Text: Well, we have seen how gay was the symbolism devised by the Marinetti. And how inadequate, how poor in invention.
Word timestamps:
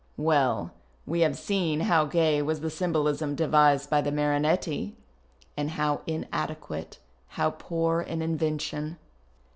Well, 0.17 0.71
we 1.05 1.19
have 1.19 1.37
seen 1.37 1.81
how 1.81 2.05
gay 2.05 2.41
was 2.41 2.61
the 2.61 2.71
symbolism 2.71 3.35
devised 3.35 3.91
by 3.91 4.01
the 4.01 4.11
Marinetti. 4.11 4.95
And 5.55 5.69
how 5.69 6.01
inadequate, 6.07 6.97
how 7.27 7.51
poor 7.51 8.01
in 8.01 8.23
invention. 8.23 8.97